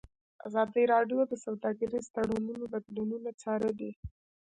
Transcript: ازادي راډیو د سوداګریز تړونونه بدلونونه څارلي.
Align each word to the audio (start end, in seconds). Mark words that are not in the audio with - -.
ازادي 0.47 0.83
راډیو 0.93 1.19
د 1.27 1.33
سوداګریز 1.45 2.05
تړونونه 2.15 2.65
بدلونونه 2.73 3.29
څارلي. 3.41 3.91